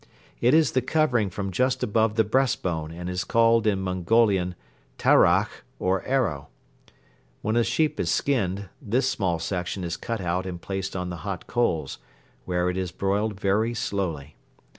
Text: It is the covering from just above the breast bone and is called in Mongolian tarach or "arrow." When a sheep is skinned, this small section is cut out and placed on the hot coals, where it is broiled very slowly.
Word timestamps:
It 0.39 0.55
is 0.55 0.71
the 0.71 0.81
covering 0.81 1.29
from 1.29 1.51
just 1.51 1.83
above 1.83 2.15
the 2.15 2.23
breast 2.23 2.63
bone 2.63 2.89
and 2.91 3.07
is 3.07 3.23
called 3.23 3.67
in 3.67 3.81
Mongolian 3.83 4.55
tarach 4.97 5.63
or 5.77 6.03
"arrow." 6.07 6.47
When 7.43 7.55
a 7.55 7.63
sheep 7.63 7.99
is 7.99 8.09
skinned, 8.09 8.67
this 8.81 9.07
small 9.07 9.37
section 9.37 9.83
is 9.83 9.97
cut 9.97 10.19
out 10.19 10.47
and 10.47 10.59
placed 10.59 10.95
on 10.95 11.11
the 11.11 11.17
hot 11.17 11.45
coals, 11.45 11.99
where 12.45 12.67
it 12.67 12.77
is 12.77 12.91
broiled 12.91 13.39
very 13.39 13.75
slowly. 13.75 14.35